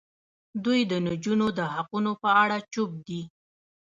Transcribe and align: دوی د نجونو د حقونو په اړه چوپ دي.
دوی 0.63 0.79
د 0.91 0.93
نجونو 1.07 1.47
د 1.57 1.59
حقونو 1.73 2.11
په 2.21 2.29
اړه 2.43 2.57
چوپ 2.73 2.91
دي. 3.07 3.21